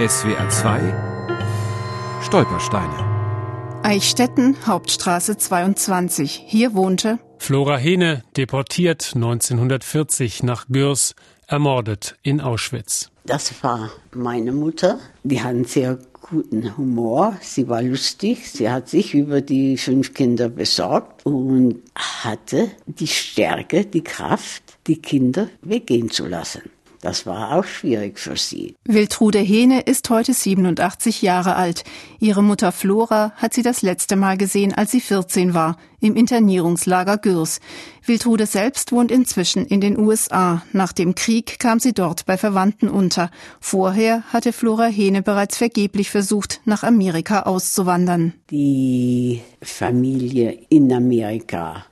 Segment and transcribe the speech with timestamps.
[0.00, 6.42] SWR 2 Stolpersteine Eichstätten, Hauptstraße 22.
[6.46, 11.14] Hier wohnte Flora Hene, deportiert 1940 nach Gürs,
[11.46, 13.10] ermordet in Auschwitz.
[13.26, 14.98] Das war meine Mutter.
[15.22, 15.98] Die hat einen sehr
[16.30, 17.36] guten Humor.
[17.42, 18.50] Sie war lustig.
[18.50, 24.96] Sie hat sich über die fünf Kinder besorgt und hatte die Stärke, die Kraft, die
[24.96, 26.62] Kinder weggehen zu lassen.
[27.00, 28.76] Das war auch schwierig für sie.
[28.84, 31.84] Wiltrude Hene ist heute 87 Jahre alt.
[32.18, 37.16] Ihre Mutter Flora hat sie das letzte Mal gesehen, als sie 14 war, im Internierungslager
[37.16, 37.60] Gürs.
[38.04, 40.62] Wiltrude selbst wohnt inzwischen in den USA.
[40.72, 43.30] Nach dem Krieg kam sie dort bei Verwandten unter.
[43.60, 48.34] Vorher hatte Flora Hene bereits vergeblich versucht, nach Amerika auszuwandern.
[48.50, 51.86] Die Familie in Amerika,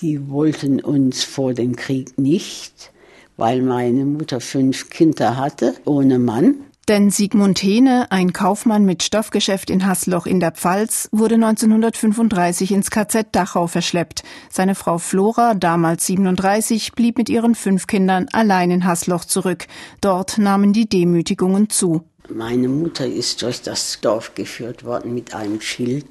[0.00, 2.90] die wollten uns vor dem Krieg nicht
[3.38, 6.56] weil meine Mutter fünf Kinder hatte, ohne Mann.
[6.88, 12.90] Denn Sigmund Hene, ein Kaufmann mit Stoffgeschäft in Hasloch in der Pfalz, wurde 1935 ins
[12.90, 14.22] KZ Dachau verschleppt.
[14.50, 19.66] Seine Frau Flora, damals 37, blieb mit ihren fünf Kindern allein in Hasloch zurück.
[20.00, 22.04] Dort nahmen die Demütigungen zu.
[22.30, 26.06] Meine Mutter ist durch das Dorf geführt worden mit einem Schild,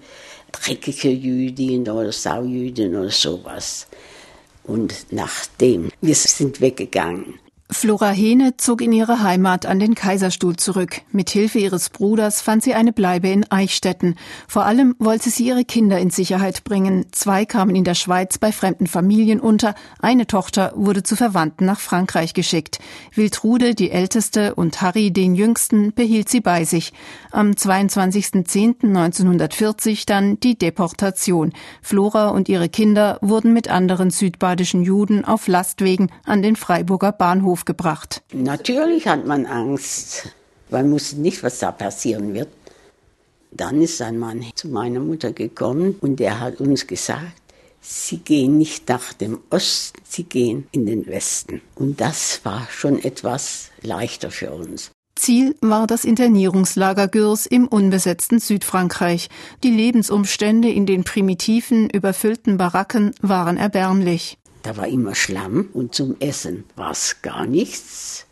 [0.51, 3.87] dreckige Jüdin oder Saujüdin oder sowas.
[4.67, 11.01] Und nachdem wir sind weggegangen, Flora Hene zog in ihre Heimat an den Kaiserstuhl zurück.
[11.11, 14.15] Mit Hilfe ihres Bruders fand sie eine Bleibe in Eichstätten.
[14.47, 17.07] Vor allem wollte sie ihre Kinder in Sicherheit bringen.
[17.11, 19.75] Zwei kamen in der Schweiz bei fremden Familien unter.
[19.99, 22.79] Eine Tochter wurde zu Verwandten nach Frankreich geschickt.
[23.13, 26.93] Wiltrude, die älteste, und Harry, den jüngsten, behielt sie bei sich.
[27.31, 31.51] Am 22.10.1940 dann die Deportation.
[31.81, 37.56] Flora und ihre Kinder wurden mit anderen südbadischen Juden auf Lastwegen an den Freiburger Bahnhof
[37.57, 38.21] Bahnhof gebracht.
[38.33, 40.29] Natürlich hat man Angst.
[40.69, 42.49] Man wusste nicht, was da passieren wird.
[43.51, 47.41] Dann ist ein Mann zu meiner Mutter gekommen und der hat uns gesagt,
[47.79, 51.61] Sie gehen nicht nach dem Osten, Sie gehen in den Westen.
[51.75, 54.91] Und das war schon etwas leichter für uns.
[55.15, 59.29] Ziel war das Internierungslager Gürs im unbesetzten Südfrankreich.
[59.63, 64.37] Die Lebensumstände in den primitiven, überfüllten Baracken waren erbärmlich.
[64.67, 68.25] Da war immer Schlamm und zum Essen war es gar nichts.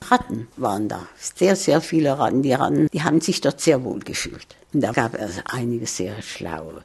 [0.00, 2.42] Ratten waren da, sehr, sehr viele Ratten.
[2.42, 4.46] Die Ratten, die haben sich dort sehr wohl gefühlt.
[4.72, 6.84] Und da gab es einige sehr schlaue.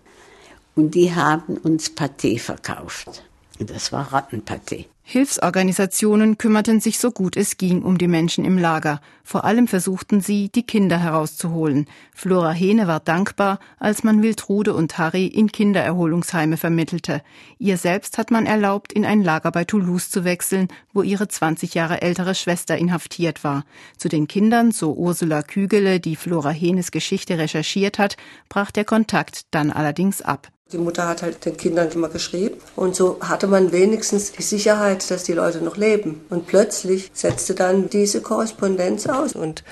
[0.75, 3.21] Und die haben uns Pâté verkauft.
[3.59, 4.85] Und das war Rattenpâté.
[5.09, 8.99] Hilfsorganisationen kümmerten sich so gut es ging um die Menschen im Lager.
[9.23, 11.85] Vor allem versuchten sie, die Kinder herauszuholen.
[12.13, 17.21] Flora Hene war dankbar, als man Wildrude und Harry in Kindererholungsheime vermittelte.
[17.57, 21.73] Ihr selbst hat man erlaubt, in ein Lager bei Toulouse zu wechseln, wo ihre 20
[21.73, 23.63] Jahre ältere Schwester inhaftiert war.
[23.95, 28.17] Zu den Kindern, so Ursula Kügele, die Flora Henes Geschichte recherchiert hat,
[28.49, 30.49] brach der Kontakt dann allerdings ab.
[30.73, 35.09] Die Mutter hat halt den Kindern immer geschrieben und so hatte man wenigstens die Sicherheit,
[35.09, 36.25] dass die Leute noch leben.
[36.29, 39.63] Und plötzlich setzte dann diese Korrespondenz aus und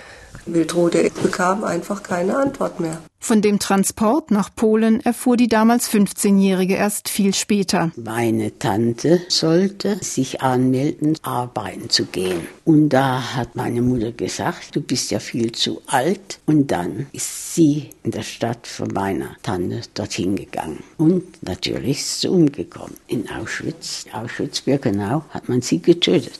[0.45, 2.97] Wildrode bekam einfach keine Antwort mehr.
[3.25, 7.91] Von dem Transport nach Polen erfuhr die damals 15-Jährige erst viel später.
[7.95, 12.45] Meine Tante sollte sich anmelden, arbeiten zu gehen.
[12.65, 16.39] Und da hat meine Mutter gesagt, du bist ja viel zu alt.
[16.45, 20.83] Und dann ist sie in der Stadt von meiner Tante dorthin gegangen.
[20.97, 22.97] Und natürlich ist sie umgekommen.
[23.07, 26.39] In Auschwitz, Auschwitz-Birkenau, hat man sie getötet.